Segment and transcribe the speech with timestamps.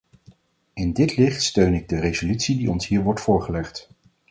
[0.73, 3.89] In dit licht steun ik de resolutie die ons hier wordt voorgelegd.